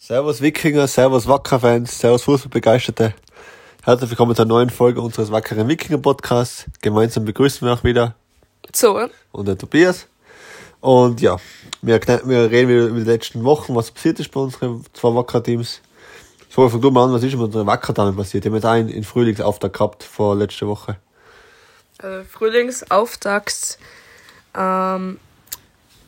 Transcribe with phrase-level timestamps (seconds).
[0.00, 3.14] Servus Wikinger, Servus Wacker-Fans, Servus Fußballbegeisterte.
[3.82, 6.66] Herzlich willkommen zur neuen Folge unseres Wackeren Wikinger Podcasts.
[6.80, 8.14] Gemeinsam begrüßen wir auch wieder
[8.72, 10.06] So, und der Tobias.
[10.80, 11.36] Und ja,
[11.82, 15.82] wir, wir reden wieder über die letzten Wochen, was passiert ist bei unseren zwei Wacker-Teams.
[16.48, 18.44] Ich fange von mal an, was ist mit unseren Wacker-Damen passiert?
[18.44, 20.96] Die haben jetzt einen in Frühlingsauftrag gehabt vor letzter Woche.
[22.00, 23.80] äh, Frühlingsauftakt
[24.56, 25.18] ähm,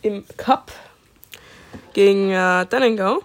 [0.03, 0.71] im Cup
[1.93, 3.25] gegen äh, Dannengau.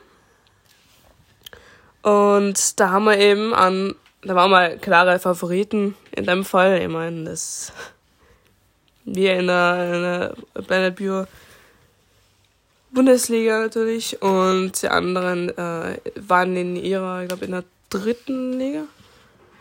[2.05, 6.79] Und da haben wir eben an, da waren wir klare Favoriten in dem Fall.
[6.79, 7.73] Ich meine, das
[9.05, 11.25] wir in der, in der Planet Bio
[12.91, 18.83] Bundesliga natürlich und die anderen äh, waren in ihrer, ich glaube, in der dritten Liga.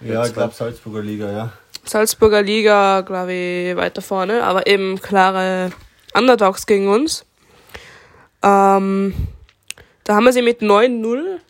[0.02, 1.52] Ja, ich glaube Salzburger Liga, ja.
[1.84, 5.70] Salzburger Liga, glaube ich, weiter vorne, aber eben klare
[6.12, 7.24] Underdogs gegen uns.
[8.42, 9.14] Ähm,
[10.04, 11.40] da haben wir sie mit 9-0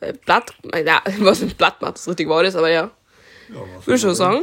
[0.00, 2.90] äh, platt, äh, ja, nicht, platt macht das richtig Wort ist, aber ja,
[3.48, 4.42] würde ich schon sagen.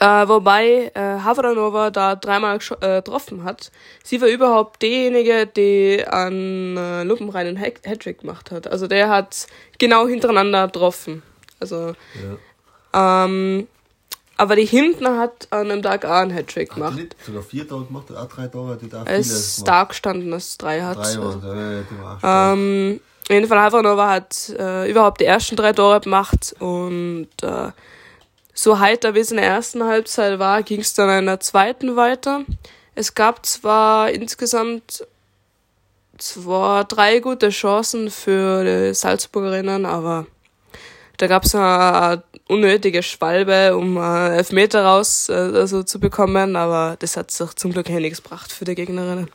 [0.00, 3.70] Äh, wobei äh, Havranova da dreimal äh, getroffen hat.
[4.02, 8.66] Sie war überhaupt diejenige, die an äh, Lupenrein einen Hat- Hattrick gemacht hat.
[8.68, 9.46] Also der hat
[9.78, 11.22] genau hintereinander getroffen.
[11.60, 11.94] Also
[12.94, 13.24] ja.
[13.26, 13.68] ähm,
[14.38, 16.96] aber die hinten hat an einem Tag auch einen Hattrick Hat gemacht.
[16.96, 20.48] nicht sogar vier Tore gemacht, auch drei Tore, die da Er ist da gestanden, dass
[20.48, 20.96] es drei hat.
[20.96, 22.52] Drei waren, ja, die war auch stark.
[23.32, 27.70] Auf jeden Fall Havanova hat äh, überhaupt die ersten drei Tore gemacht und äh,
[28.52, 31.96] so heiter wie es in der ersten Halbzeit war, ging es dann in der zweiten
[31.96, 32.44] weiter.
[32.94, 35.06] Es gab zwar insgesamt
[36.18, 40.26] zwar drei gute Chancen für die Salzburgerinnen, aber
[41.16, 46.96] da gab es eine unnötige Schwalbe, um äh, Elfmeter raus äh, also zu bekommen, aber
[46.98, 49.30] das hat sich zum Glück nichts gebracht für die Gegnerinnen.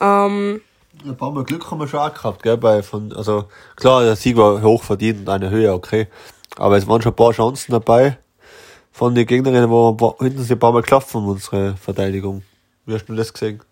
[0.00, 0.60] Ähm,
[1.04, 2.56] Ein paar Mal Glück haben wir schon auch gehabt, gell?
[2.56, 3.44] Bei von, also
[3.76, 6.08] klar, der Sieg war hoch verdient und eine Höhe, okay.
[6.56, 8.18] Aber es waren schon ein paar Chancen dabei
[8.90, 12.42] von den Gegnerinnen, wo wir hinten sie ein paar Mal klafft von unsere Verteidigung.
[12.84, 13.62] Wie hast du das gesehen?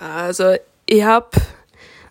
[0.00, 1.36] Also ich hab,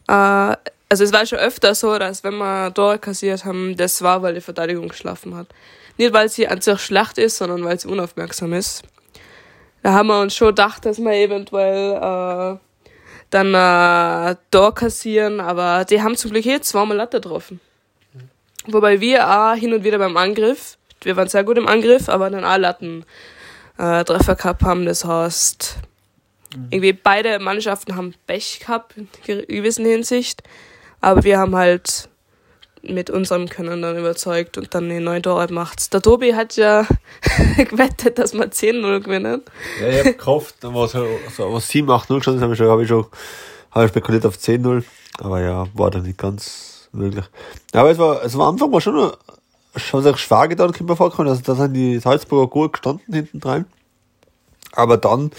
[0.08, 0.56] äh,
[0.90, 4.36] also es war schon öfter so, dass wenn wir Tore kassiert haben, das war, weil
[4.36, 5.48] die Verteidigung geschlafen hat.
[5.98, 8.84] Nicht, weil sie an sich schlecht ist, sondern weil sie unaufmerksam ist.
[9.84, 12.67] Da haben wir uns schon gedacht, dass wir eventuell äh,
[13.30, 17.60] dann äh, Tor kassieren, aber die haben zum Glück jetzt zweimal Latte getroffen.
[18.68, 22.30] Wobei wir auch hin und wieder beim Angriff, wir waren sehr gut im Angriff, aber
[22.30, 23.06] dann auch Latten
[23.78, 24.86] äh, Treffer gehabt haben.
[24.86, 25.78] Das heißt,
[26.70, 30.44] irgendwie beide Mannschaften haben Pech gehabt in ge- gewissen Hinsicht,
[31.02, 32.10] aber wir haben halt
[32.94, 35.94] mit unserem Können dann überzeugt und dann die neun Tore gemacht.
[35.94, 36.86] Der Tobi hat ja
[37.58, 39.42] gewettet, dass wir 10-0 gewinnen.
[39.82, 42.88] Ja, ich hab gehofft, was, was 7, 8, 0 gestanden ist, habe ich schon, habe
[42.88, 43.06] schon
[43.72, 44.84] hab ich spekuliert auf 10, 0.
[45.20, 47.26] Aber ja, war dann nicht ganz möglich.
[47.74, 49.12] Aber es war, es war am Anfang mal schon,
[49.76, 51.28] schon sehr schwer getan, mir vorkommen.
[51.30, 53.66] Also, da sind die Salzburger gut gestanden hinten rein.
[54.74, 55.32] Aber dann,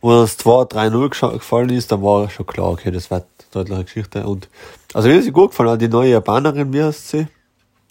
[0.00, 3.84] wo das 2-3-0 gescha- gefallen ist, dann war schon klar, okay, das wird eine deutliche
[3.84, 4.26] Geschichte.
[4.26, 4.48] Und,
[4.92, 7.26] also mir ist sie gut gefallen, auch die neue Japanerin, wie heißt sie?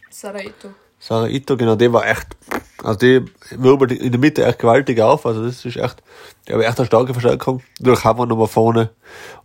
[0.09, 0.69] Saraito.
[1.01, 2.27] Sarah Ito, genau, die war echt,
[2.83, 6.03] also die wirbelt in der Mitte echt gewaltig auf, also das ist echt,
[6.45, 7.63] die haben echt eine starke Verstärkung.
[7.79, 8.89] Durch haben wir nochmal vorne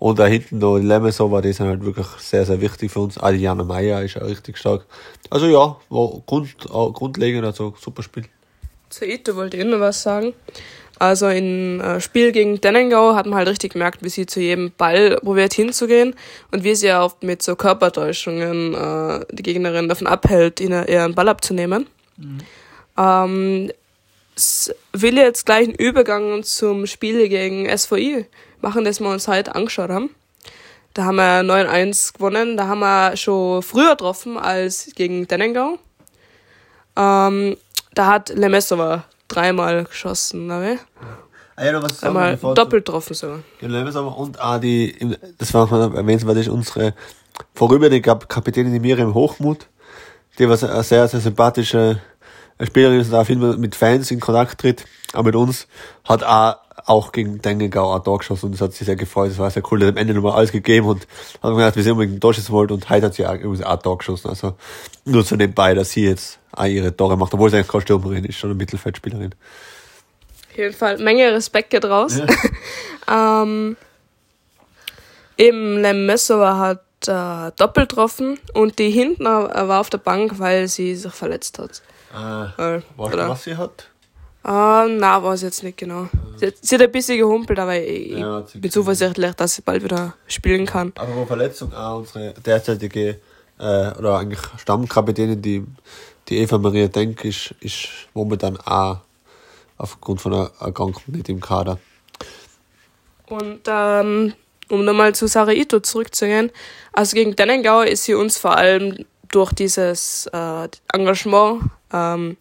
[0.01, 3.01] und da hinten noch die Lemmeso war, die sind halt wirklich sehr, sehr wichtig für
[3.01, 3.19] uns.
[3.19, 4.85] Auch die Jana Meyer ist auch richtig stark.
[5.31, 8.25] Also ja, war grund, grundlegend, also super Spiel.
[8.89, 10.35] Zu Ito wollte ich noch was sagen.
[10.99, 14.71] Also im äh, Spiel gegen Dennengau hat man halt richtig gemerkt, wie sie zu jedem
[14.77, 16.15] Ball probiert hinzugehen
[16.53, 21.29] und wie sie auch mit so Körpertäuschungen äh, die Gegnerin davon abhält, ihnen ihren Ball
[21.29, 21.87] abzunehmen.
[22.97, 23.71] Ähm,
[24.37, 28.27] s- will jetzt gleich einen Übergang zum Spiel gegen SVI
[28.61, 30.11] machen, das wir uns heute angeschaut haben.
[30.95, 32.57] Da haben wir 9-1 gewonnen.
[32.57, 35.79] Da haben wir schon früher getroffen als gegen Dennengau.
[36.97, 37.57] Ähm,
[37.95, 40.79] da hat Lemesova dreimal geschossen, ne?
[41.57, 43.39] Ah ja, noch was Einmal doppelt getroffen sogar.
[43.61, 46.95] Genau, Lemmeso und auch die, das war noch erwähnenswert, ist unsere
[47.55, 49.69] vorübergehende Kap- Kapitänin Miriam Hochmut,
[50.39, 52.01] die was eine sehr, sehr sympathische
[52.63, 55.67] Spielerin ist und auch viel mit Fans in Kontakt tritt, auch mit uns,
[56.05, 56.57] hat auch,
[56.87, 59.63] auch gegen Dengengau ein Tor geschossen und das hat sich sehr gefreut, das war sehr
[59.71, 61.07] cool, die hat am Ende nochmal alles gegeben und
[61.43, 63.63] hat mir gedacht, wir sind unbedingt ein schießen wollt und heute hat sie auch, übrigens
[63.63, 64.55] auch ein Tor geschossen, also
[65.05, 68.25] nur so nebenbei, dass sie jetzt auch ihre Tore macht, obwohl sie eigentlich keine Stürmerin
[68.25, 69.35] ist, schon eine Mittelfeldspielerin.
[70.51, 72.21] Auf jeden Fall, Menge Respekt geht raus.
[73.11, 73.77] ähm,
[75.37, 80.69] eben Lemesova hat äh, doppelt getroffen und die hinten äh, war auf der Bank, weil
[80.69, 81.83] sie sich verletzt hat.
[82.15, 83.89] Ah, Weil, weißt du, was sie hat?
[84.45, 86.09] Ah, na, weiß ich jetzt nicht genau.
[86.37, 89.83] Sie, hat- sie hat ein bisschen gehumpelt, aber ich, Ja, bin zuversichtlich, dass sie bald
[89.83, 90.93] wieder spielen kann.
[90.97, 93.21] Aber wo Verletzung auch unsere derzeitige
[93.59, 95.65] äh, oder eigentlich Stammkapitänin, die,
[96.29, 98.99] die Eva Maria Denk, ist, ist momentan auch
[99.79, 101.79] aufgrund von einer Erkrankung nicht im Kader.
[103.29, 104.35] Und ähm,
[104.69, 106.51] um nochmal zu Sarah Ito zurückzugehen,
[106.93, 112.37] also gegen Dennengau ist sie uns vor allem durch dieses äh, Engagement ähm,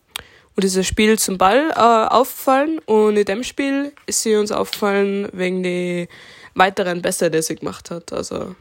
[0.55, 2.79] und dieses Spiel zum Ball äh, aufgefallen.
[2.85, 6.07] Und in dem Spiel ist sie uns aufgefallen wegen die
[6.53, 8.13] weiteren Besser, die sie gemacht hat.
[8.13, 8.55] Also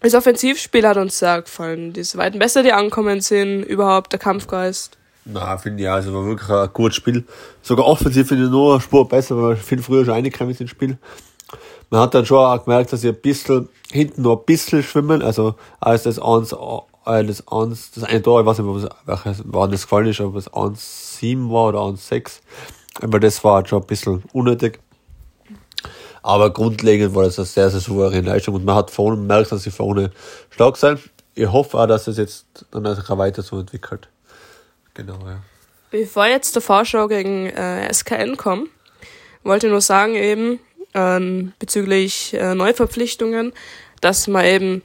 [0.00, 1.92] das Offensivspiel hat uns sehr gefallen.
[1.92, 4.96] Diese weiten Besser, die ankommen sind, überhaupt der Kampfgeist.
[5.24, 7.24] Na, finde ich also war wirklich ein gutes Spiel.
[7.62, 10.62] Sogar offensiv finde ich nur eine Spur besser, weil wir viel früher schon reingekommen sind
[10.62, 10.98] ins Spiel.
[11.90, 15.22] Man hat dann schon auch gemerkt, dass sie ein bisschen, hinten noch ein bisschen schwimmen,
[15.22, 16.54] also als das eins,
[17.08, 20.36] äh, das eins, das eine Tor, ich weiß nicht, welches war das gefallen ist, ob
[20.36, 22.40] es 1-7 war oder 1-6.
[23.00, 24.80] Aber das war schon ein bisschen unnötig.
[26.22, 29.62] Aber grundlegend war das eine sehr, sehr souveräne Leistung und man hat vorne gemerkt, dass
[29.62, 30.10] sie vorne
[30.50, 31.00] stark sind.
[31.34, 34.08] Ich hoffe auch, dass es jetzt dann auch weiter so entwickelt.
[34.94, 35.38] Genau, ja.
[35.90, 38.68] Bevor jetzt der Vorschau gegen äh, SKN kommt,
[39.42, 40.60] wollte ich nur sagen eben
[40.94, 43.52] ähm, bezüglich äh, Neuverpflichtungen,
[44.00, 44.82] dass man eben,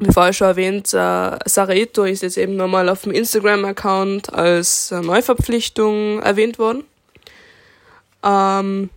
[0.00, 4.90] wie vorher schon erwähnt, äh, Sarah Ito ist jetzt eben nochmal auf dem Instagram-Account als
[4.90, 6.84] äh, Neuverpflichtung erwähnt worden.
[8.24, 8.90] Ähm,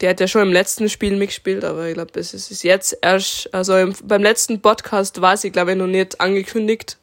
[0.00, 3.52] die hat ja schon im letzten Spiel mitgespielt, aber ich glaube, es ist jetzt erst,
[3.52, 6.96] also im, beim letzten Podcast war sie, glaube ich, noch nicht angekündigt.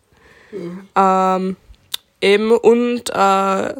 [0.95, 1.55] Ähm,
[2.21, 3.73] eben und äh,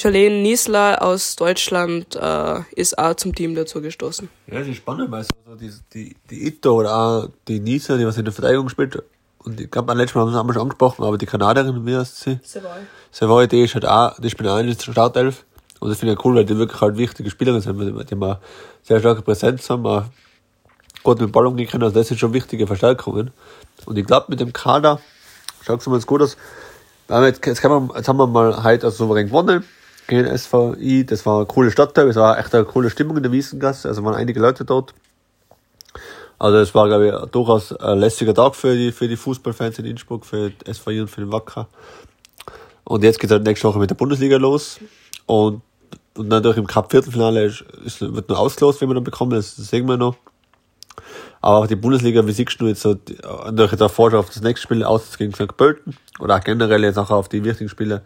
[0.00, 4.28] Charlene Niesler aus Deutschland äh, ist auch zum Team dazu gestoßen.
[4.46, 8.06] Ja, das ist spannend, weil so die, die, die Ito oder auch die Nisa, die
[8.06, 9.02] was in der Verteidigung spielt,
[9.38, 11.84] und ich glaube, beim letzten Mal haben wir es einmal schon angesprochen, aber die Kanadierin,
[11.84, 12.38] wie heißt sie?
[13.10, 15.44] Savoy, die ist halt auch, die spielt auch in der Startelf.
[15.80, 18.14] Und das finde ich cool, weil die wirklich halt wichtige Spielerinnen sind, weil die, die
[18.14, 18.38] haben
[18.84, 20.04] sehr starke Präsenz haben, auch
[21.02, 23.32] gut mit dem Ball umgehen können, also das sind schon wichtige Verstärkungen.
[23.84, 25.00] Und ich glaube, mit dem Kader
[25.62, 26.36] schaut es mal ganz gut aus.
[27.08, 29.64] Jetzt, jetzt, kann man, jetzt haben wir mal heute also souverän gewonnen
[30.08, 33.30] gegen SVI, das war eine coole Stadtteil, es war echt eine coole Stimmung in der
[33.30, 34.94] Wiesengasse, also waren einige Leute dort.
[36.38, 39.84] Also es war, glaube ich, durchaus ein lässiger Tag für die, für die Fußballfans in
[39.84, 41.68] Innsbruck, für die SVI und für den Wacker.
[42.84, 44.78] Und jetzt geht halt nächste Woche mit der Bundesliga los.
[45.26, 45.62] Und,
[46.16, 47.52] und natürlich im Cup-Viertelfinale
[48.00, 50.16] wird noch ausgelost, wenn wir dann bekommen, das sehen wir noch.
[51.40, 54.62] Aber auch die Bundesliga, wie siehst du jetzt so, durch der Vorschau auf das nächste
[54.62, 55.56] Spiel aus gegen St.
[55.56, 58.02] Pölten oder auch generell jetzt auch auf die wichtigen Spiele,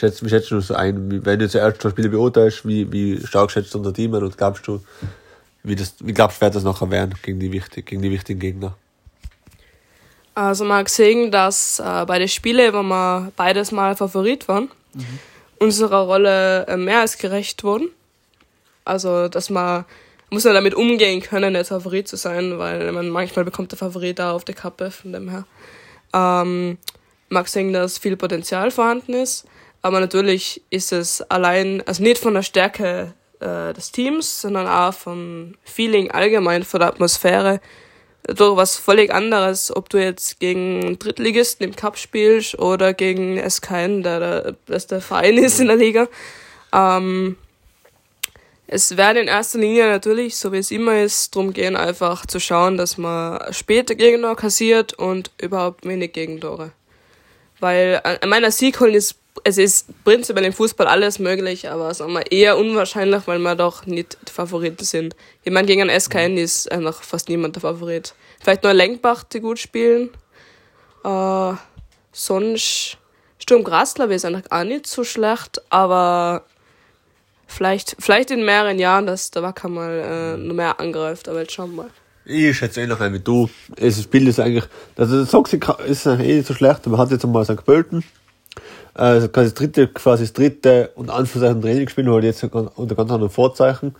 [0.00, 3.24] schätzt, wie schätzt du so ein, wie, wenn du zuerst schon Spiele beurteilst, wie, wie
[3.24, 4.82] stark schätzt du unser Team ein und glaubst du,
[5.62, 8.40] wie das, wie glaubst du, wird das nachher werden gegen die wichtig, gegen die wichtigen
[8.40, 8.76] Gegner?
[10.34, 14.70] Also man hat gesehen, dass äh, bei den Spielen, wo wir beides mal Favorit waren,
[15.58, 17.88] unserer Rolle äh, mehr als gerecht wurden.
[18.84, 19.84] Also dass man
[20.30, 24.18] muss man damit umgehen können, jetzt Favorit zu sein, weil man manchmal bekommt der Favorit
[24.18, 25.44] da auf der Kappe, von dem her.
[26.14, 26.78] Ähm,
[27.28, 29.44] mag sehen, dass viel Potenzial vorhanden ist,
[29.82, 34.94] aber natürlich ist es allein, also nicht von der Stärke äh, des Teams, sondern auch
[34.94, 37.60] vom Feeling allgemein, von der Atmosphäre,
[38.24, 44.02] doch was völlig anderes, ob du jetzt gegen Drittligisten im Cup spielst oder gegen SKN,
[44.02, 46.08] der der beste Verein ist in der Liga.
[46.72, 47.36] Ähm,
[48.66, 52.38] es wird in erster Linie natürlich, so wie es immer ist, darum gehen, einfach zu
[52.38, 56.72] schauen, dass man später Gegentore kassiert und überhaupt wenig Gegentore.
[57.58, 61.92] Weil an an meiner Sieg holen ist, es ist prinzipiell im Fußball alles möglich, aber
[61.94, 65.16] sagen wir eher unwahrscheinlich, weil wir doch nicht die Favoriten sind.
[65.42, 68.14] Ich meine, gegen einen SKN ist einfach fast niemand der Favorit.
[68.40, 70.10] Vielleicht nur Lenkbach, die gut spielen.
[71.04, 71.52] Äh,
[72.12, 72.98] sonst
[73.38, 76.44] Sturm ich, ist eigentlich auch nicht so schlecht, aber
[77.46, 81.52] vielleicht, vielleicht in mehreren Jahren, dass der Wacker mal äh, noch mehr angreift, aber jetzt
[81.52, 81.90] schauen wir mal.
[82.26, 83.48] Ich schätze ähnlich ein wie du.
[83.76, 84.64] Das Spiel ist eigentlich,
[84.96, 87.64] also das Soxy ist eh nicht so schlecht, man hat jetzt einmal St.
[87.64, 88.04] Pölten.
[88.94, 93.30] Also quasi das dritte, quasi das dritte und Anführungszeichen Trainingsspiel, halt jetzt unter ganz anderen
[93.30, 93.94] Vorzeichen,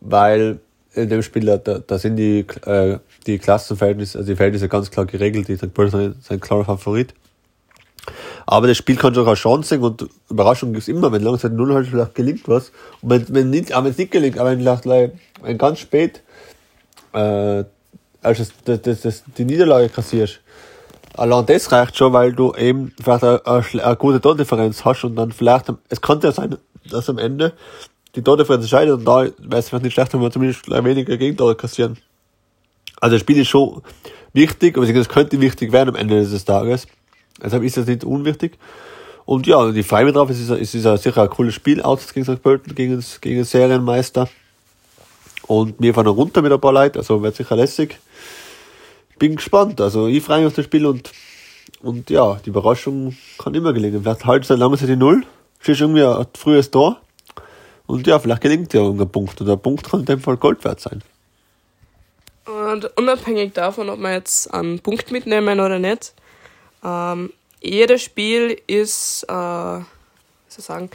[0.00, 0.60] weil
[0.94, 5.06] in dem Spiel, da, da sind die, äh, die Klassenverhältnisse, also die Verhältnisse ganz klar
[5.06, 5.72] geregelt, die St.
[5.72, 7.14] Pölten sind, ein klarer Favorit.
[8.46, 11.54] Aber das Spiel kann schon auch eine Chance sein und Überraschung gibt's immer, wenn langsam
[11.54, 12.72] null halt vielleicht gelingt was.
[13.02, 14.84] Und wenn, wenn nicht, aber wenn es nicht gelingt, aber wenn vielleicht
[15.42, 16.22] wenn ganz spät,
[17.12, 17.64] äh,
[18.22, 20.40] also das, das, das, die Niederlage kassierst,
[21.16, 25.16] allein das reicht schon, weil du eben vielleicht eine, eine, eine gute Tordifferenz hast und
[25.16, 26.56] dann vielleicht, es könnte ja sein,
[26.90, 27.52] dass am Ende
[28.14, 31.54] die Tordifferenz entscheidet und da wäre es vielleicht nicht schlecht, wenn wir zumindest weniger Gegentore
[31.54, 31.96] kassieren.
[33.00, 33.82] Also das Spiel ist schon
[34.32, 36.86] wichtig, aber es könnte wichtig werden am Ende des Tages.
[37.42, 38.58] Deshalb ist das nicht unwichtig.
[39.24, 40.28] Und ja, die freue drauf.
[40.30, 42.42] Es ist, es ist sicher ein cooles Spiel, aus gegen St.
[42.42, 44.28] Pölten, gegen, gegen den Serienmeister.
[45.46, 47.98] Und wir fahren runter mit ein paar Leuten, also wird sicher lässig.
[49.20, 49.80] Bin gespannt.
[49.80, 51.12] Also ich freue mich auf das Spiel und,
[51.82, 54.02] und ja, die Überraschung kann immer gelingen.
[54.02, 55.24] Vielleicht halten sie lange die Null.
[55.60, 57.00] Schießt irgendwie ein frühes Tor.
[57.86, 59.40] Und ja, vielleicht gelingt ja irgendein Punkt.
[59.40, 61.02] Und der Punkt kann in dem Fall Gold wert sein.
[62.46, 66.14] Und unabhängig davon, ob wir jetzt einen Punkt mitnehmen oder nicht,
[66.82, 69.84] ähm, jedes Spiel ist, äh, wie
[70.48, 70.90] sagen,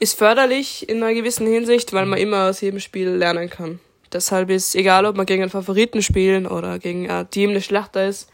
[0.00, 3.78] ist förderlich in einer gewissen Hinsicht, weil man immer aus jedem Spiel lernen kann.
[4.12, 8.06] Deshalb ist egal, ob man gegen einen Favoriten spielen oder gegen ein Team, das schlechter
[8.06, 8.28] ist,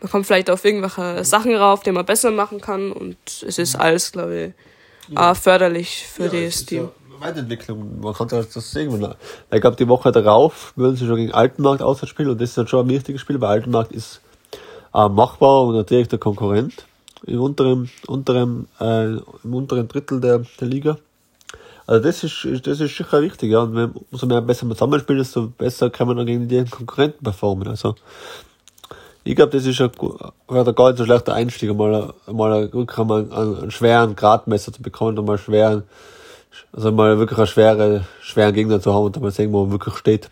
[0.00, 3.76] man kommt vielleicht auf irgendwelche Sachen rauf, die man besser machen kann und es ist
[3.76, 4.54] alles, glaube
[5.08, 5.34] ich, ja.
[5.34, 6.88] förderlich für ja, das Team.
[7.20, 9.14] Weiterentwicklung, man kann das sehen.
[9.52, 12.58] Ich glaube, die Woche darauf würden sie schon gegen Altenmarkt auswärts spielen und das ist
[12.58, 14.22] dann schon ein wichtiges Spiel, weil Altenmarkt ist
[14.94, 16.86] äh, machbar und natürlich der Konkurrent
[17.26, 20.98] im unteren, unteren, äh, im unteren Drittel der, der Liga.
[21.90, 23.62] Also das ist, das ist sicher wichtig, ja.
[23.62, 27.24] Und wenn, umso mehr besser man zusammenspielt, desto besser kann man dann gegen die Konkurrenten
[27.24, 27.66] performen.
[27.66, 27.96] Also,
[29.24, 33.22] ich glaube, das ist ein, ein gar nicht so schlechter Einstieg, mal, mal wirklich einmal
[33.32, 35.82] einen, einen schweren Gradmesser zu bekommen und mal schweren,
[36.72, 39.72] also mal wirklich einen schweren, schweren Gegner zu haben und dann mal sehen, wo man
[39.72, 40.30] wirklich steht.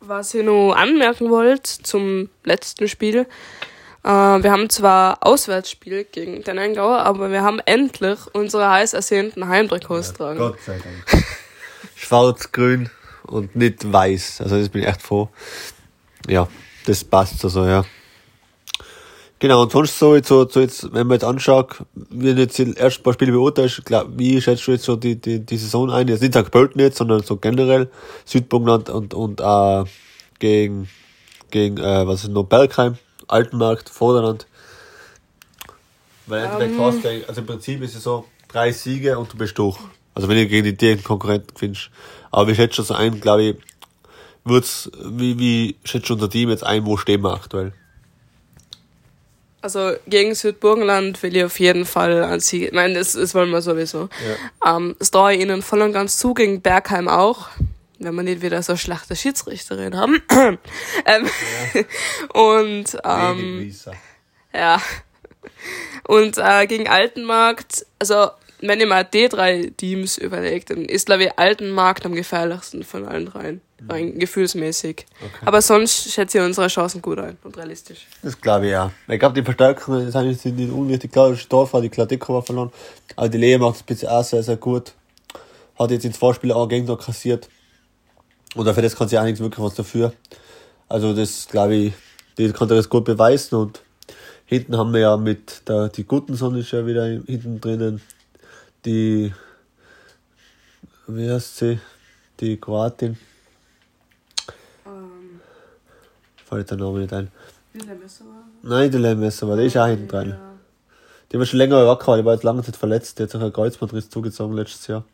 [0.00, 3.26] Was ihr noch anmerken wollt zum letzten Spiel,
[4.06, 9.48] äh, wir haben zwar Auswärtsspiel gegen den Engauer, aber wir haben endlich unsere heiß ersehnten
[9.48, 10.38] Heimtrikots ja, tragen.
[10.38, 11.24] Gott sei Dank.
[11.96, 12.88] Schwarz-grün
[13.26, 14.42] und nicht weiß.
[14.42, 15.28] Also das bin ich echt froh.
[16.28, 16.46] Ja,
[16.86, 17.84] das passt also, ja.
[19.40, 22.76] Genau, und sonst so, jetzt, so, so jetzt, wenn man jetzt anschaut, wie jetzt die
[22.76, 26.06] ersten paar Spiele beurteilst, glaub, wie schätzt du jetzt so die, die, die Saison ein?
[26.06, 26.50] Jetzt nicht St.
[26.50, 27.90] Pölten jetzt, sondern so generell
[28.24, 29.84] Südburgenland und, und, äh,
[30.38, 30.88] gegen,
[31.50, 32.96] gegen, äh, was ist noch, Bergheim,
[33.28, 34.46] Altenmarkt, Vorderland.
[36.26, 37.02] Weil im Endeffekt um.
[37.04, 37.24] Ähm.
[37.28, 39.78] also im Prinzip ist es so, drei Siege und du bist durch.
[40.14, 41.90] Also wenn du gegen die direkten Konkurrenten findest.
[42.30, 43.56] Aber wie schätzt du so ein, glaube ich,
[44.44, 47.72] wird's, wie, wie schätzt du unser Team jetzt ein, wo stehen wir aktuell?
[49.60, 52.72] Also gegen Südburgenland will ich auf jeden Fall ein Sieg.
[52.72, 54.08] Meine, das, das wollen wir sowieso.
[54.62, 54.76] Ja.
[54.76, 57.48] Ähm, das traue ich ihnen voll und ganz zu, gegen Bergheim auch.
[57.98, 60.22] Wenn wir nicht wieder so schlechte Schiedsrichterin haben.
[60.30, 60.58] ähm,
[61.74, 61.82] ja.
[62.40, 63.74] Und ähm,
[64.54, 64.80] ja.
[66.04, 71.24] Und äh, gegen Altenmarkt, also wenn ihr mal die drei Teams überlegt, dann ist, glaube
[71.24, 73.60] ich, Altenmarkt am gefährlichsten von allen dreien.
[73.80, 73.90] Mhm.
[73.90, 75.06] Rein gefühlsmäßig.
[75.20, 75.44] Okay.
[75.44, 78.06] Aber sonst schätze ich unsere Chancen gut ein und realistisch.
[78.22, 78.90] Das glaube ich ja.
[79.08, 81.12] Ich glaube, die Verstärkungen sind nicht unwichtig.
[81.12, 82.72] Klar, das Dorf hat die Kladeko war verloren.
[83.16, 84.92] Aber die Lehe macht es bisher auch sehr, sehr gut.
[85.78, 87.48] Hat jetzt ins Vorspiel auch Gegner kassiert.
[88.56, 90.12] Und dafür das kann sie auch nichts wirklich was dafür.
[90.88, 91.92] Also das glaube ich,
[92.38, 93.82] die kann das gut beweisen und
[94.46, 98.00] hinten haben wir ja mit der, die guten Sonne ist ja wieder hinten drinnen
[98.86, 99.32] die,
[101.08, 101.80] wie heißt sie,
[102.40, 103.18] die Kroatin.
[104.86, 105.40] Ähm.
[106.44, 107.30] Fällt der Name nicht ein.
[107.74, 108.44] Die Lemessova?
[108.62, 110.28] Nein, die Lemessova, die ist auch hinten dran.
[110.30, 110.38] Ja.
[111.32, 113.52] Die war schon länger wach, die war jetzt lange Zeit verletzt, die hat sich ein
[113.52, 115.04] Kreuzbandriss zugezogen letztes Jahr.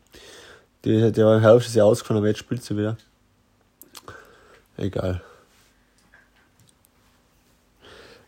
[0.85, 2.97] Die, die war im Herbst ist ausgefallen, aber jetzt spielt sie wieder.
[4.77, 5.21] Egal.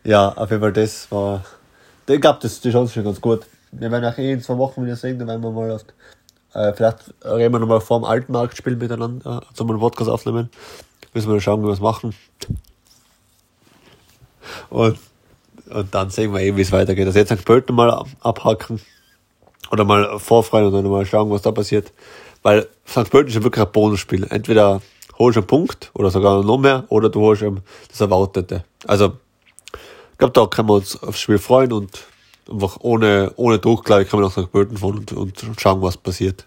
[0.04, 1.44] Ja, auf jeden Fall das war.
[2.08, 3.46] Ich glaube, das, die Chance ist schon ganz gut
[3.78, 5.84] wir werden auch eh in zwei Wochen wieder sehen, dann werden wir mal auf,
[6.54, 10.50] äh, vielleicht reden wir nochmal vor dem alten Marktspiel miteinander, also mal einen Podcast aufnehmen.
[11.12, 12.14] Müssen wir dann schauen, wie wir es machen.
[14.70, 14.98] Und,
[15.70, 17.06] und dann sehen wir eben, wie es weitergeht.
[17.06, 17.44] Also jetzt St.
[17.44, 18.80] Pölten mal abhaken
[19.70, 21.92] oder mal vorfreuen und dann mal schauen, was da passiert.
[22.42, 23.10] Weil St.
[23.10, 24.26] Pölten ist ja wirklich ein Bonusspiel.
[24.30, 24.80] Entweder
[25.18, 27.44] holst einen Punkt oder sogar noch mehr oder du holst
[27.90, 28.64] das Erwartete.
[28.86, 29.16] Also,
[30.12, 32.04] ich glaube, da können wir uns aufs Spiel freuen und
[32.50, 35.96] einfach ohne, ohne Druck, glaube ich, kann man nach Pölten fahren und, und schauen, was
[35.96, 36.46] passiert.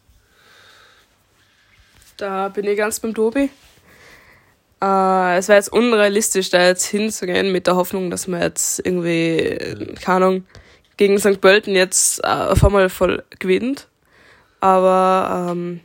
[2.17, 3.49] Da bin ich ganz beim Tobi.
[4.81, 9.95] Äh, es wäre jetzt unrealistisch, da jetzt hinzugehen mit der Hoffnung, dass man jetzt irgendwie,
[10.01, 10.45] keine Ahnung,
[10.97, 11.39] gegen St.
[11.41, 13.87] Pölten jetzt äh, auf einmal voll gewinnt.
[14.61, 15.79] Aber ähm,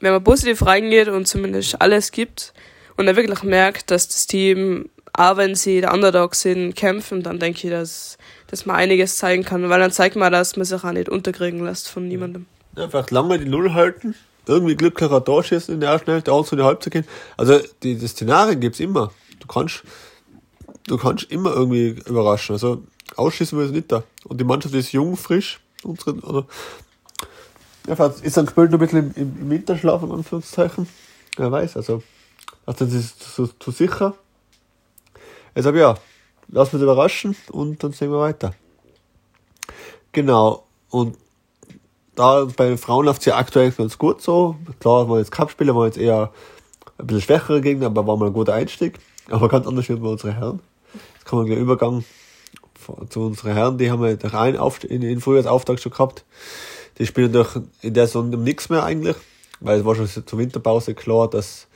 [0.00, 2.52] wenn man positiv reingeht und zumindest alles gibt
[2.96, 7.38] und er wirklich merkt, dass das Team, auch wenn sie der Underdog sind, kämpfen, dann
[7.38, 10.82] denke ich, dass dass man einiges zeigen kann, weil dann zeigt man, dass man sich
[10.82, 12.46] auch nicht unterkriegen lässt von niemandem.
[12.76, 14.14] Einfach lange die Null halten,
[14.46, 17.06] irgendwie glücklicher Torschießen in der ersten Hälfte, auch zu die Halbzeit gehen.
[17.36, 19.10] Also die, die Szenarien gibt's immer.
[19.40, 19.82] Du kannst,
[20.86, 22.54] du kannst immer irgendwie überraschen.
[22.54, 22.84] Also
[23.16, 24.04] ausschießen wir es nicht da.
[24.24, 25.60] Und die Mannschaft ist jung, frisch.
[25.82, 26.46] Unsere, also,
[27.86, 30.88] ja, ist gespielt noch ein bisschen im, im Winterschlaf, in Anführungszeichen.
[31.36, 32.02] Wer weiß, also,
[32.64, 34.14] also das ist zu, zu sicher.
[35.54, 35.96] Also ja,
[36.48, 38.54] lassen wir uns überraschen und dann sehen wir weiter.
[40.12, 40.64] Genau.
[40.90, 41.16] Und
[42.14, 44.56] da bei den Frauen läuft es ja aktuell ganz gut so.
[44.80, 46.32] Klar, waren jetzt Cup-Spieler, waren jetzt eher
[46.98, 48.98] ein bisschen schwächere Gegner, aber war mal ein guter Einstieg.
[49.30, 50.60] Aber ganz anders wie bei unseren Herren.
[51.14, 52.04] Jetzt kommen wir gleich Übergang
[53.08, 53.78] zu unseren Herren.
[53.78, 56.24] Die haben wir durch einen Auf in, in Frühjahrsauftrag schon gehabt.
[56.98, 59.16] Die spielen durch in der Saison nichts mehr eigentlich,
[59.60, 61.66] weil es war schon zur Winterpause klar, dass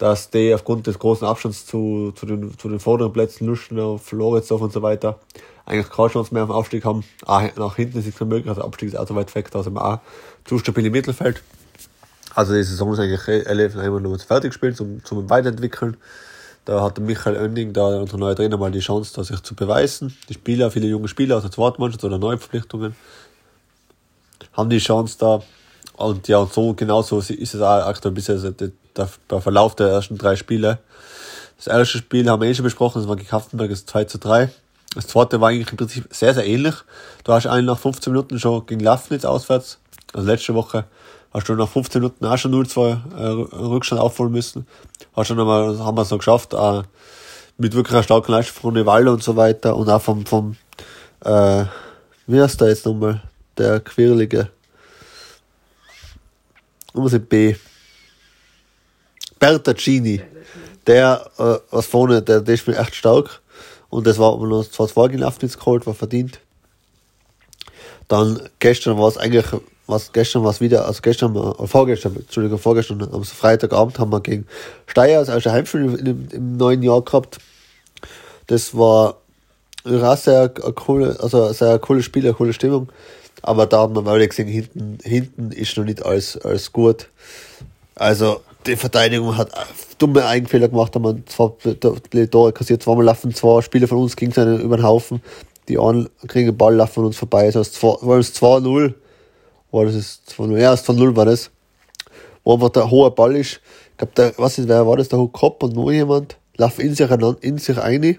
[0.00, 4.62] dass die aufgrund des großen Abstands zu, zu, den, zu den vorderen Plätzen, Lustenau, Floridsdorf
[4.62, 5.20] und so weiter,
[5.66, 7.04] eigentlich keine Chance mehr auf den Aufstieg haben.
[7.26, 9.62] Auch nach hinten ist nichts mehr möglich, also Abstieg ist auch so weit weg, da
[9.62, 9.98] sind wir auch
[10.46, 11.42] zu stabil im Mittelfeld.
[12.34, 15.98] Also die Saison ist eigentlich relativ einmal nur fertig gespielt, zum, zum Weiterentwickeln.
[16.64, 20.16] Da hat Michael Oenning, da unser neuer Trainer, mal die Chance, da sich zu beweisen.
[20.30, 22.94] Die Spieler, viele junge Spieler aus der Zweitmannschaft oder Neuverpflichtungen,
[24.52, 25.42] haben die Chance da.
[25.96, 30.16] Und ja, und so genauso ist es auch aktuell bisher der, der Verlauf der ersten
[30.16, 30.78] drei Spiele.
[31.56, 34.18] Das erste Spiel haben wir eh schon besprochen, das war gegen Hafenberg, das 2 zu
[34.18, 34.48] 3.
[34.94, 36.74] Das zweite war eigentlich im Prinzip sehr, sehr ähnlich.
[37.22, 39.78] Du hast einen nach 15 Minuten schon gegen Lafnitz auswärts,
[40.12, 40.86] also letzte Woche,
[41.32, 44.66] hast du nach 15 Minuten auch schon 0-2 äh, Rückstand aufholen müssen.
[45.14, 46.82] Hast schon einmal, haben wir es noch geschafft, äh,
[47.58, 50.56] mit wirklich einer starken Leistung von Rivaldo und so weiter und auch vom, vom
[51.24, 51.64] äh,
[52.26, 53.22] wie heißt der jetzt nochmal,
[53.60, 54.48] der quirlige,
[56.94, 57.54] Nummer B,
[59.38, 60.22] Bertaccini,
[60.86, 63.40] der, äh, was vorne, der, der ist mir echt stark.
[63.90, 66.40] Und das war noch zwar vorgelaufen jetzt geholt, war verdient.
[68.08, 69.46] Dann gestern war es eigentlich,
[69.86, 74.20] was gestern war es wieder, also gestern, äh, vorgestern, Entschuldigung, vorgestern, am Freitagabend haben wir
[74.20, 74.46] gegen
[74.86, 77.38] Steyr, also erste Heimspiel im, im, neuen Jahr gehabt.
[78.46, 79.18] Das war
[79.84, 82.88] eine sehr coole, also sehr cooles Spiel, eine coole Stimmung.
[83.42, 87.08] Aber da hat man mal gesehen, hinten, hinten ist noch nicht alles, alles gut.
[87.94, 89.50] Also, die Verteidigung hat
[89.98, 94.32] dumme Eigenfehler gemacht, haben zwar blöde Tore kassiert, zweimal laufen zwei Spieler von uns gegen
[94.32, 95.22] seinen über den Haufen,
[95.68, 98.94] die einen kriegen den Ball, laufen uns vorbei, das heißt, war es 2-0,
[99.70, 101.50] war das ist 2-0, ja, 2-0 war das,
[102.44, 103.60] wo einfach der hohe Ball ist,
[103.92, 106.94] ich glaube, der, was ist, wer war das, der Kopf und noch jemand, laufen in
[106.94, 108.18] sich, in sich ein,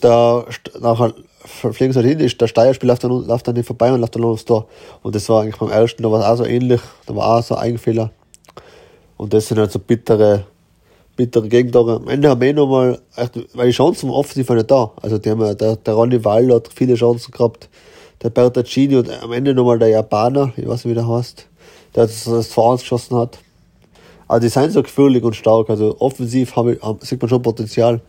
[0.00, 0.44] da,
[0.80, 1.14] nachher
[1.44, 4.24] fliegen sie halt hin, der Steierspiel läuft dann, läuft dann nicht vorbei und läuft dann
[4.24, 4.66] aufs Tor.
[5.02, 7.42] Und das war eigentlich beim ersten, da war es auch so ähnlich, da war auch
[7.42, 8.10] so ein Eigenfehler.
[9.16, 10.44] Und das sind halt so bittere,
[11.16, 11.96] bittere Gegentore.
[11.96, 12.98] Am Ende haben wir eh nochmal,
[13.54, 14.92] weil die Chancen waren offensiv nicht da.
[15.00, 17.68] Also die haben der, der Ronny Wall hat viele Chancen gehabt,
[18.22, 21.46] der Bertaccini und am Ende nochmal der Japaner, ich weiß nicht, wie der heißt,
[21.94, 23.38] der das, das Tor geschossen hat.
[24.26, 28.00] Aber die sind so gefühlig und stark, also offensiv haben, haben, sieht man schon Potenzial.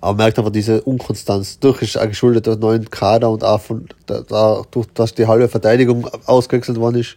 [0.00, 1.58] Aber man merkt einfach diese Unkonstanz.
[1.58, 5.26] Durch ist auch geschuldet der neuen Kader und auch von, da, da, durch, dass die
[5.26, 7.16] halbe Verteidigung ausgewechselt worden ist.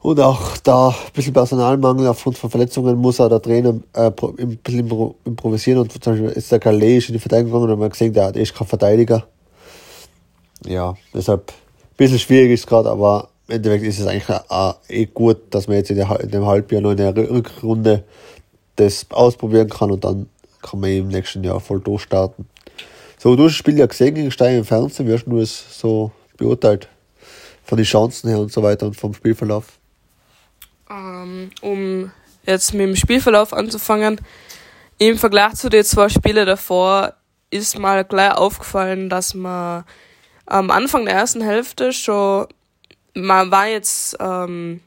[0.00, 4.58] Und auch da ein bisschen Personalmangel aufgrund von Verletzungen muss auch der Trainer äh, ein
[4.58, 5.80] bisschen improvisieren.
[5.80, 8.54] Und zum Beispiel ist der Calais in die Verteidigung gegangen und man gesehen, der ist
[8.54, 9.26] kein Verteidiger.
[10.66, 15.06] Ja, deshalb ein bisschen schwierig ist gerade, aber im Endeffekt ist es eigentlich auch eh
[15.06, 18.04] gut, dass man jetzt in, der, in dem Halbjahr noch in der Rückrunde
[18.76, 20.26] das ausprobieren kann und dann
[20.64, 22.48] kann man im nächsten Jahr voll durchstarten.
[23.18, 25.78] So, du hast das Spiel ja gesehen gegen Stein im Fernsehen, wie hast du es
[25.78, 26.88] so beurteilt?
[27.64, 29.66] Von den Chancen her und so weiter und vom Spielverlauf?
[30.90, 32.10] Ähm, um
[32.44, 34.20] jetzt mit dem Spielverlauf anzufangen,
[34.98, 37.14] im Vergleich zu den zwei Spielen davor
[37.50, 39.84] ist mal gleich aufgefallen, dass man
[40.46, 42.46] am Anfang der ersten Hälfte schon,
[43.14, 44.80] man war jetzt ähm,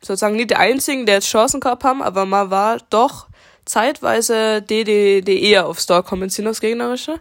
[0.00, 3.29] sozusagen nicht die Einzigen, die jetzt Chancen gehabt haben, aber man war doch
[3.70, 7.20] zeitweise die, die, die eher aufs Tor kommen sind als Gegnerische.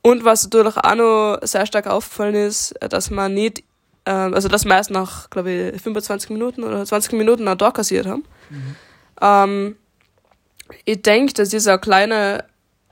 [0.00, 3.64] Und was natürlich auch noch sehr stark aufgefallen ist, dass man nicht,
[4.06, 7.72] ähm, also dass wir erst nach, glaube ich, 25 Minuten oder 20 Minuten ein Tor
[7.72, 8.24] kassiert haben.
[8.48, 8.76] Mhm.
[9.20, 9.76] Ähm,
[10.84, 12.44] ich denke, dass dieser kleine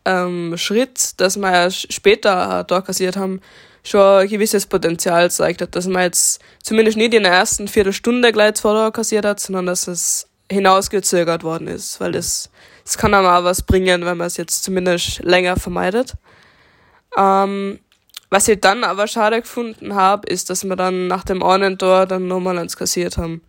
[0.05, 3.41] ähm, Schritt, dass wir erst später ein Tor kassiert haben,
[3.85, 8.33] schon ein gewisses Potenzial zeigt hat, dass man jetzt zumindest nicht in der ersten Viertelstunde
[8.33, 12.51] gleich zwei Tore kassiert hat, sondern dass es hinausgezögert worden ist, weil das
[12.87, 16.15] es kann aber auch was bringen, wenn man es jetzt zumindest länger vermeidet.
[17.17, 17.81] Ähm,
[18.31, 22.07] was ich dann aber schade gefunden habe, ist, dass wir dann nach dem einen Tor
[22.07, 23.43] dann nochmal eins kassiert haben.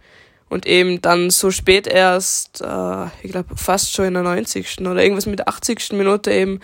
[0.50, 4.80] Und eben dann so spät erst, äh, ich glaube fast schon in der 90.
[4.82, 5.92] oder irgendwas mit der 80.
[5.94, 6.60] Minute eben,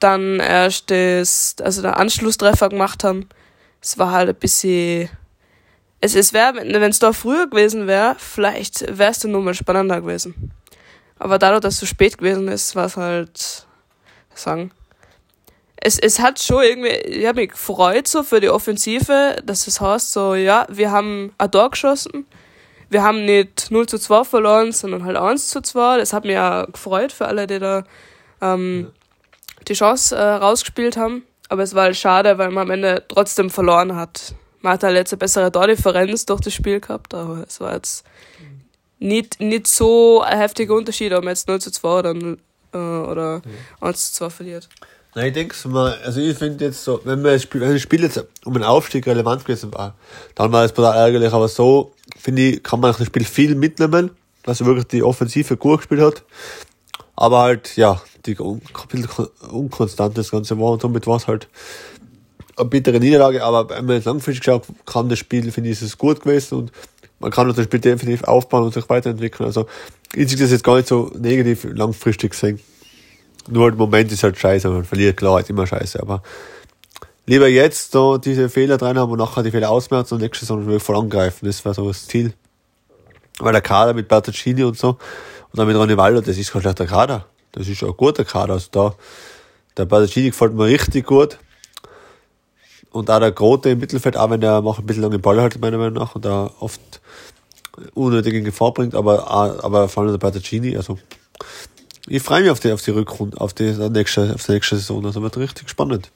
[0.00, 3.28] dann erst das, also der Anschlusstreffer gemacht haben.
[3.80, 5.10] Es war halt ein bisschen,
[6.00, 10.00] es, es wäre, wenn es da früher gewesen wäre, vielleicht wäre es dann nochmal spannender
[10.00, 10.50] gewesen.
[11.20, 13.66] Aber dadurch, dass es so spät gewesen ist, war es halt,
[14.34, 14.72] sagen,
[15.76, 19.82] es, es hat schon irgendwie, ich habe mich gefreut so für die Offensive, dass es
[19.82, 22.26] heißt so, ja, wir haben ein Tor geschossen,
[22.88, 25.98] wir haben nicht 0 zu 2 verloren, sondern halt 1 zu 2.
[25.98, 27.84] Das hat mich ja gefreut für alle, die da
[28.40, 28.90] ähm,
[29.68, 31.22] die Chance äh, rausgespielt haben.
[31.50, 34.34] Aber es war halt schade, weil man am Ende trotzdem verloren hat.
[34.62, 38.04] Man hat halt jetzt eine bessere Tordifferenz durch das Spiel gehabt, aber es war jetzt
[39.00, 42.14] nicht, nicht so ein heftiger Unterschied, ob man jetzt 0 zu 2 oder,
[42.72, 43.42] äh, oder
[43.80, 44.68] 1 zu 2 verliert.
[45.14, 48.02] Nein, ich denke mal, also ich finde jetzt so, wenn das Spiel, wenn das Spiel
[48.02, 49.94] jetzt um einen Aufstieg relevant gewesen war,
[50.36, 53.56] dann war es total ärgerlich, aber so, finde ich, kann man nach dem Spiel viel
[53.56, 54.10] mitnehmen,
[54.44, 56.22] dass er wirklich die Offensive gut gespielt hat.
[57.16, 61.26] Aber halt, ja, die un ein bisschen unkonstant das Ganze war und somit war es
[61.26, 61.48] halt
[62.56, 65.82] eine bittere Niederlage, aber wenn man jetzt langfristig schaut, kann das Spiel, finde ich, ist
[65.82, 66.72] es gut gewesen und
[67.20, 69.46] man kann das Spiel definitiv aufbauen und sich weiterentwickeln.
[69.46, 69.66] Also,
[70.14, 72.60] ich sehe das jetzt gar nicht so negativ langfristig sehen.
[73.48, 76.22] Nur im Moment ist halt scheiße, man verliert, klar, ist immer scheiße, aber
[77.26, 80.80] lieber jetzt so diese Fehler drin haben und nachher die Fehler ausmerzen und nächstes Saison
[80.80, 81.46] voll angreifen.
[81.46, 82.32] Das war so das Ziel.
[83.38, 84.98] Weil der Kader mit Bertacini und so und
[85.58, 87.26] dann mit Ronny Waldo, das ist kein schlechter Kader.
[87.52, 88.54] Das ist ein guter Kader.
[88.54, 88.94] Also da,
[89.76, 91.38] der Bertacini gefällt mir richtig gut.
[92.90, 95.60] Und auch der Grote im Mittelfeld, auch wenn der macht ein bisschen lange Ball halt,
[95.60, 96.80] meiner Meinung nach, und da oft
[97.94, 100.98] unnötig in Gefahr bringt, aber, aber vor allem der Bertacini, also,
[102.06, 105.04] ich freue mich auf die, auf die Rückrunde, auf die nächste, auf die nächste Saison.
[105.06, 106.10] Also wird richtig spannend.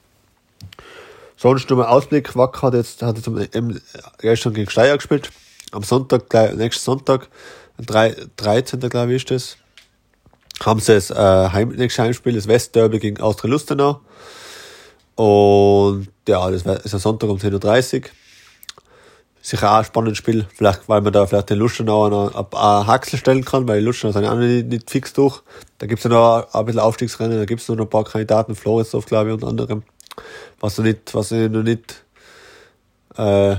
[1.37, 2.35] Sonst nur mal Ausblick.
[2.35, 3.79] Wacker hat jetzt, hat jetzt am,
[4.19, 5.31] gestern gegen Steyr gespielt.
[5.71, 7.29] Am Sonntag, gleich, nächsten Sonntag,
[7.77, 8.79] 3, 13.
[8.81, 9.57] glaube ich ist das.
[10.65, 14.01] Haben sie das, äh, Heim, nächste Heimspiel, das Westderby gegen Austria Lustenau.
[15.15, 18.09] Und, ja, das ist ein Sonntag um 10.30 Uhr
[19.45, 20.47] sicher auch ein spannendes Spiel.
[20.55, 24.23] Vielleicht, weil man da vielleicht den Lustenauer noch ein Haxel stellen kann, weil Lustenau sind
[24.23, 25.41] ja auch nicht, nicht fix durch.
[25.77, 29.29] Da gibt's ja noch ein bisschen Aufstiegsrennen, da gibt's noch ein paar Kandidaten, Floridsdorf, glaube
[29.29, 29.83] ich, unter anderem.
[30.59, 32.03] Was noch nicht, was noch nicht,
[33.17, 33.57] äh,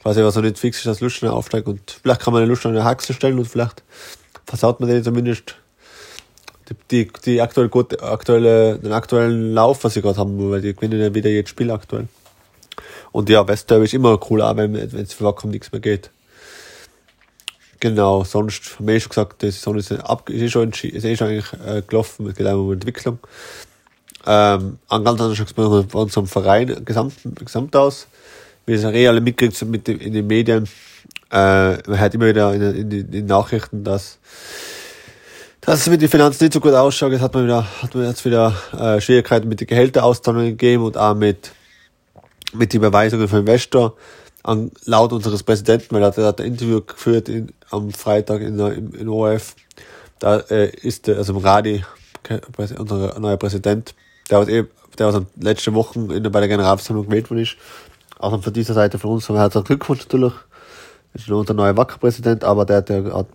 [0.00, 1.66] quasi was noch nicht fix ist, dass Lustenau aufsteigt.
[1.66, 3.82] Und vielleicht kann man den Lustenau eine Haxel stellen und vielleicht
[4.46, 5.56] versaut man den zumindest
[6.90, 11.00] die, die, aktuell gute, aktuelle, den aktuellen Lauf, was sie gerade haben, weil die gewinnen
[11.00, 12.08] ja wieder jedes Spiel aktuell.
[13.12, 16.10] Und ja, Westderby ist immer cool, auch wenn es für Wacken nichts mehr geht.
[17.80, 21.04] Genau, sonst haben wir eh schon gesagt, die Saison ist, ab, ist, eh schon, ist
[21.04, 23.18] eh schon eigentlich äh, gelaufen, es geht einfach um Entwicklung.
[24.24, 28.06] Ähm, an ganz anderen Schluss bei unserem Verein gesamt, gesamt aus.
[28.66, 30.68] Wir sind eh alle mitgekriegt mit in den Medien.
[31.32, 34.18] Äh, man hört immer wieder in, in, in den Nachrichten, dass
[35.62, 37.12] dass es mit den Finanzen nicht so gut ausschaut.
[37.12, 40.98] Jetzt hat man wieder, hat man jetzt wieder äh, Schwierigkeiten mit den Gehälterauszahlungen gegeben und
[40.98, 41.52] auch mit
[42.52, 43.96] mit den Überweisungen vom Investor
[44.42, 48.92] an, laut unseres Präsidenten, weil er hat ein Interview geführt in, am Freitag in, in,
[48.92, 49.54] in ORF.
[50.18, 51.84] Da äh, ist der, also im Radi,
[52.56, 53.94] unser neuer Präsident,
[54.30, 57.56] der was eben, der was letzte Woche in, bei der Generalversammlung gewählt worden ist.
[58.18, 60.34] Auch von dieser Seite von uns haben wir herzlichen Glückwunsch natürlich.
[61.12, 63.26] Das ist nur unser neuer Wacker-Präsident, aber der, der hat,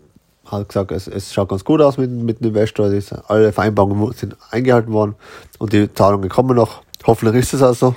[0.51, 2.91] hat gesagt, es, es schaut ganz gut aus mit, mit dem Investor.
[3.27, 5.15] Alle Vereinbarungen sind eingehalten worden
[5.59, 6.81] und die Zahlungen kommen noch.
[7.05, 7.95] Hoffentlich ist es also.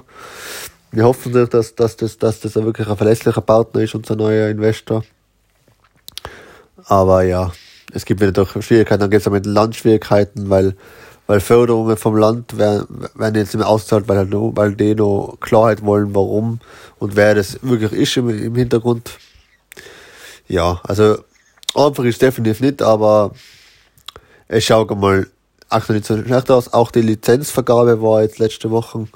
[0.92, 5.04] Wir hoffen, dass, dass, dass, dass das wirklich ein verlässlicher Partner ist, unser neuer Investor.
[6.86, 7.52] Aber ja,
[7.92, 9.00] es gibt wieder doch Schwierigkeiten.
[9.00, 10.74] Dann gibt es auch mit Landschwierigkeiten, weil,
[11.26, 15.36] weil Förderungen vom Land werden, werden jetzt nicht mehr ausgezahlt, weil, halt weil die noch
[15.40, 16.60] Klarheit wollen, warum
[16.98, 19.12] und wer das wirklich ist im, im Hintergrund.
[20.48, 21.18] Ja, also
[21.74, 23.32] einfach ist definitiv nicht, aber
[24.48, 25.26] es schaut mal
[25.68, 26.72] aktuell nicht so schlecht aus.
[26.72, 29.06] Auch die Lizenzvergabe war jetzt letzte Woche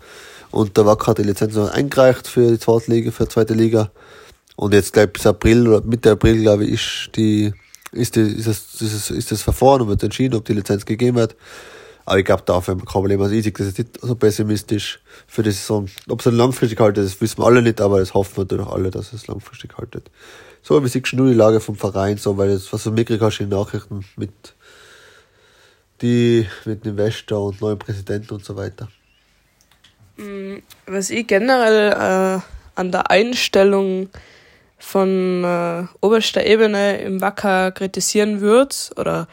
[0.51, 3.55] und der Wacker hat die Lizenz noch eingereicht für die zweite Liga, für die zweite
[3.55, 3.91] Liga.
[4.57, 7.53] Und jetzt, glaube ich, bis April oder Mitte April, glaube ich, ist die,
[7.91, 10.87] ist, die, ist, das, ist, das, ist das Verfahren und wird entschieden, ob die Lizenz
[10.87, 11.35] gegeben wird.
[12.07, 13.21] Aber ich glaube, dafür Problem.
[13.21, 15.89] Also ich sehe das ist nicht so pessimistisch für die Saison.
[16.09, 18.67] Ob es dann langfristig haltet, das wissen wir alle nicht, aber das hoffen wir natürlich
[18.67, 20.11] alle, dass es langfristig haltet.
[20.67, 23.39] So, wie siehst du die Lage vom Verein, so, weil das, was du mitgekriegt hast
[23.39, 24.33] in den Nachrichten mit,
[26.01, 28.89] die, mit dem Investor und neuen Präsidenten und so weiter?
[30.17, 32.41] Mm, was ich generell äh,
[32.77, 34.09] an der Einstellung
[34.79, 39.29] von äh, oberster Ebene im Wacker kritisieren würde oder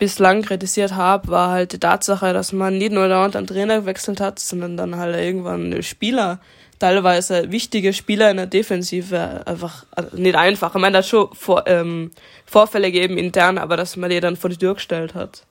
[0.00, 4.20] bislang kritisiert habe, war halt die Tatsache, dass man nicht nur dauernd einen Trainer gewechselt
[4.20, 6.40] hat, sondern dann halt irgendwann Spieler,
[6.78, 10.74] teilweise wichtige Spieler in der Defensive einfach also nicht einfach.
[10.74, 12.10] Ich meine, da hat schon vor, ähm,
[12.46, 15.44] Vorfälle gegeben intern, aber dass man die dann vor die Tür gestellt hat.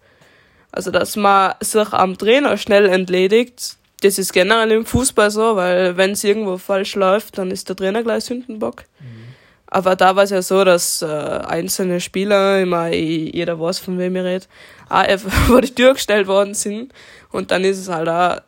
[0.72, 5.96] Also dass man sich am Trainer schnell entledigt, das ist generell im Fußball so, weil
[5.96, 8.84] wenn es irgendwo falsch läuft, dann ist der Trainer gleich Sündenbock.
[9.00, 9.24] Mhm.
[9.68, 14.16] Aber da war es ja so, dass äh, einzelne Spieler, immer jeder weiß, von wem
[14.18, 14.46] ich rede,
[14.90, 16.94] auch einfach vor die Tür gestellt worden sind.
[17.32, 18.42] Und dann ist es halt auch,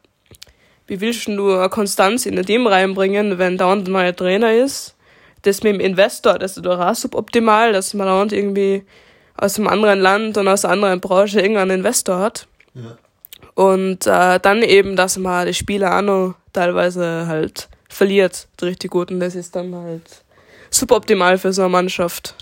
[0.87, 4.95] wie willst du eine Konstanz in ein Team reinbringen, wenn da ein neuer Trainer ist?
[5.41, 8.83] Das mit dem Investor, das ist doch auch suboptimal, dass man da irgendwie
[9.37, 12.47] aus einem anderen Land und aus einer anderen Branche irgendeinen Investor hat.
[12.73, 12.97] Ja.
[13.53, 18.91] Und äh, dann eben, dass man die Spieler auch noch teilweise halt verliert, die richtig
[18.91, 19.11] gut.
[19.11, 20.23] Und das ist dann halt
[20.69, 22.35] super optimal für so eine Mannschaft.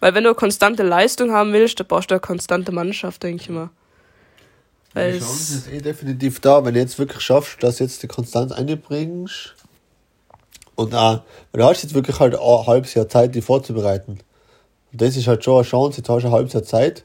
[0.00, 3.48] Weil wenn du konstante Leistung haben willst, dann brauchst du eine konstante Mannschaft, denke ich
[3.48, 3.70] mal.
[4.96, 8.06] Weil die Chance ist eh definitiv da, wenn du jetzt wirklich schaffst, dass jetzt die
[8.06, 9.54] Konstanz einbringst.
[10.74, 11.20] Und auch,
[11.52, 14.20] weil du hast jetzt wirklich halt ein halbes Jahr Zeit, die vorzubereiten.
[14.92, 17.04] Und das ist halt schon eine Chance, jetzt hast du ein halbes Jahr Zeit.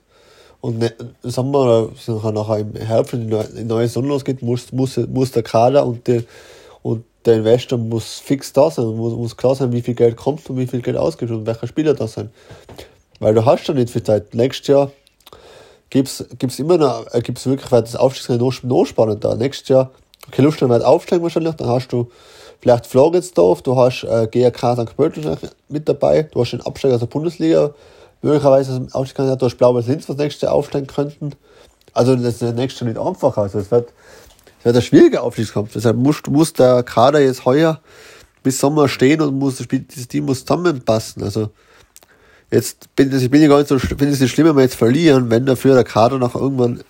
[0.62, 4.96] Und ne, sagen wir, oder nachher im Herbst, wenn die neue Sonne losgeht, muss, muss,
[4.96, 6.24] muss der Kader und, die,
[6.84, 10.50] und der Investor muss fix da sein, muss, muss klar sein, wie viel Geld kommt
[10.50, 12.30] und wie viel Geld ausgeht und welcher Spieler da sein.
[13.20, 14.34] Weil du hast schon nicht viel Zeit.
[14.34, 14.92] Nächstes Jahr
[15.92, 19.36] gibt's gibt's immer noch, äh, gibt's wirklich, weil das Aufstiegsrennen noch, noch spannender.
[19.36, 19.92] Nächstes Jahr,
[20.28, 22.10] okay, Lust wird aufsteigen wahrscheinlich, dann hast du
[22.60, 24.96] vielleicht Floridsdorf, du hast äh, GRK St.
[24.96, 25.38] Pölten
[25.70, 27.76] mit dabei, du hast den Absteiger aus der Bundesliga,
[28.24, 31.36] möglicherweise als Aufstiegskandidat, du hast Blau-Weiß Linz, was nächstes Jahr aufsteigen könnten.
[31.94, 33.38] Also das ist nächstes Jahr nicht einfach.
[33.38, 33.90] Also es wird,
[34.60, 35.74] es wird ein schwieriger Aufstiegskampf.
[35.74, 37.82] Deshalb muss, muss der Kader jetzt heuer
[38.44, 41.24] bis Sommer stehen und muss, dieses Team muss zusammenpassen.
[41.24, 41.50] Also
[42.52, 44.76] Jetzt bin, ich bin ich gar nicht so, finde es nicht schlimm, wenn wir jetzt
[44.76, 46.84] verlieren, wenn dafür der Kader noch irgendwann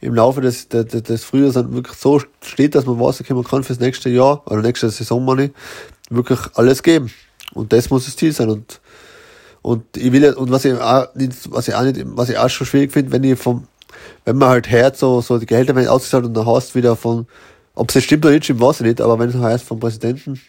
[0.00, 3.64] im Laufe des, des, des Frühjahrs dann wirklich so steht, dass man weiß, okay, kann
[3.64, 5.50] fürs nächste Jahr oder nächste Saison meine,
[6.10, 7.10] wirklich alles geben.
[7.54, 8.50] Und das muss das Ziel sein.
[8.50, 8.80] Und,
[9.62, 12.50] und ich will und was ich auch nicht, was ich auch nicht, was ich auch
[12.50, 13.66] schon schwierig finde, wenn ich vom,
[14.24, 17.26] wenn man halt hört, so, so die Gehälter werden ausgezahlt und dann hast wieder von,
[17.74, 20.40] ob es stimmt oder nicht stimmt, weiß ich nicht, aber wenn es heißt vom Präsidenten,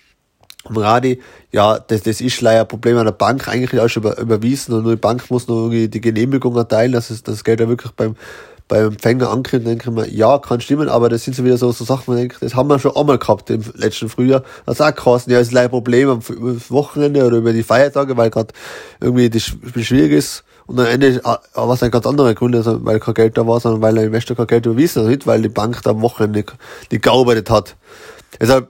[0.77, 1.19] Radi,
[1.51, 4.73] ja, das, das ist leider ein Problem an der Bank, eigentlich alles schon über, überwiesen
[4.73, 7.67] und nur die Bank muss noch irgendwie die Genehmigung erteilen, dass es, das Geld ja
[7.67, 8.15] wirklich beim,
[8.67, 11.71] beim Empfänger ankommt, denke ich mir, ja, kann stimmen, aber das sind so wieder so,
[11.71, 14.43] so Sachen, wo ich denke, das haben wir schon einmal gehabt im letzten Frühjahr.
[14.65, 16.21] Das auch krass, ja, ist leider ein Problem am
[16.69, 18.53] Wochenende oder über die Feiertage, weil gerade
[19.01, 20.43] irgendwie das schwierig ist.
[20.67, 23.59] Und am Ende war es ein ganz anderer Grund, also weil kein Geld da war,
[23.59, 26.45] sondern weil der Investor kein Geld überwiesen hat, weil die Bank da am Wochenende
[26.91, 27.75] nicht, gearbeitet hat.
[28.39, 28.67] Deshalb,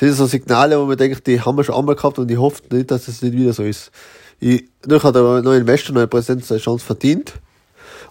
[0.00, 2.38] das sind so Signale, wo man denkt, die haben wir schon einmal gehabt und ich
[2.38, 3.90] hoffe nicht, dass es nicht wieder so ist.
[4.38, 7.34] Ich, hat der neue Investor, neue Präsident seine Chance verdient.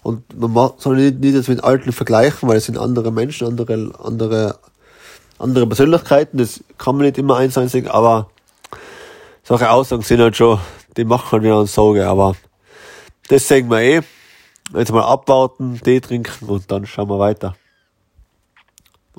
[0.02, 3.90] Und man soll nicht, nicht jetzt mit alten vergleichen, weil es sind andere Menschen, andere,
[4.00, 4.60] andere,
[5.38, 6.38] andere Persönlichkeiten.
[6.38, 8.30] Das kann man nicht immer eins einsehen, aber
[9.42, 10.60] solche Aussagen sind halt schon,
[10.96, 12.36] die machen halt wieder eine Sorge, aber
[13.26, 14.00] das sehen wir eh.
[14.74, 17.56] Jetzt mal abwarten, Tee trinken und dann schauen wir weiter.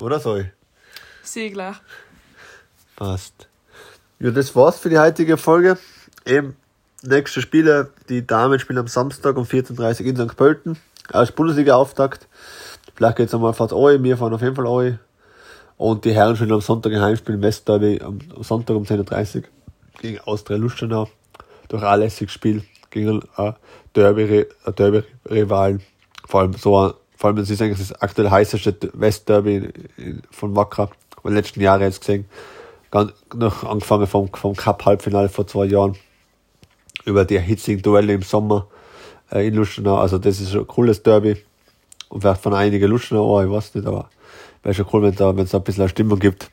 [0.00, 0.54] Oder soll?
[1.22, 1.76] Sieh klar.
[3.02, 3.48] Passt.
[4.20, 5.76] Ja, das war's für die heutige Folge.
[6.24, 6.54] Eben,
[7.02, 10.36] nächste Spiele, die Damen spielen am Samstag um 14.30 Uhr in St.
[10.36, 10.78] Pölten.
[11.08, 12.28] Als Bundesliga-Auftakt.
[12.94, 14.94] Vielleicht geht's einmal fast euch, wir fahren auf jeden Fall euch.
[15.78, 19.42] Und die Herren spielen am Sonntag ein Heimspiel im Westderby am Sonntag um 10.30 Uhr
[20.00, 21.08] gegen Austria Lustenau.
[21.66, 23.56] Durch ein lässiges Spiel gegen ein
[23.94, 24.46] Derby-Rivalen.
[24.76, 25.84] Derby
[26.28, 29.72] vor allem so, vor allem, es ist eigentlich das aktuell heißeste Westderby
[30.30, 30.92] von Wacker.
[31.24, 32.26] In den letzten Jahren jetzt gesehen
[33.34, 35.96] noch angefangen vom, vom Cup-Halbfinale vor zwei Jahren,
[37.04, 38.66] über die hitzigen Duelle im Sommer
[39.30, 39.96] äh, in Lustenau.
[39.96, 41.36] Also das ist ein cooles Derby.
[42.08, 44.10] Und vielleicht von einigen Lustenau, ich weiß nicht, aber
[44.62, 46.50] wäre schon cool, wenn da, wenn es da ein bisschen eine Stimmung gibt.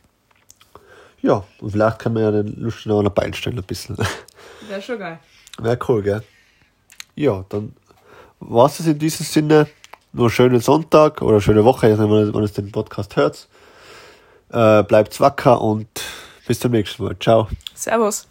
[1.21, 3.97] Ja, und vielleicht kann man ja den Lustenau noch beinstellen ein bisschen.
[4.69, 5.19] Wäre schon geil.
[5.57, 6.23] Wäre cool, gell?
[7.15, 7.73] Ja, dann
[8.39, 9.67] war's es in diesem Sinne.
[10.13, 13.49] Nur einen schönen Sonntag oder eine schöne Woche, wenn ihr den Podcast hört.
[14.49, 15.89] Äh, bleibt wacker und
[16.49, 17.15] bis zum nächsten Mal.
[17.19, 17.47] Ciao.
[17.75, 18.28] Servus.